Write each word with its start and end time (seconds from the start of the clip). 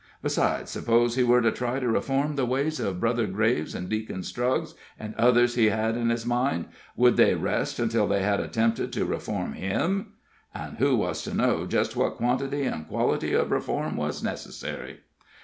Besides, 0.23 0.71
suppose 0.71 1.13
he 1.15 1.21
were 1.21 1.43
to 1.43 1.51
try 1.51 1.79
to 1.79 1.87
reform 1.87 2.35
the 2.35 2.47
ways 2.47 2.79
of 2.79 2.99
Brother 2.99 3.27
Graves 3.27 3.75
and 3.75 3.87
Deacon 3.87 4.23
Struggs 4.23 4.73
and 4.97 5.13
others 5.13 5.53
he 5.53 5.67
had 5.67 5.95
in 5.95 6.09
his 6.09 6.25
mind 6.25 6.65
would 6.95 7.17
they 7.17 7.35
rest 7.35 7.77
until 7.77 8.07
they 8.07 8.23
had 8.23 8.39
attempted 8.39 8.91
to 8.93 9.05
reform 9.05 9.53
him? 9.53 10.13
And 10.55 10.77
who 10.77 10.95
was 10.95 11.21
to 11.25 11.35
know 11.35 11.67
just 11.67 11.95
what 11.95 12.15
quantity 12.17 12.63
and 12.63 12.87
quality 12.87 13.33
of 13.33 13.51
reform 13.51 13.95
was 13.95 14.23
necessary? 14.23 15.01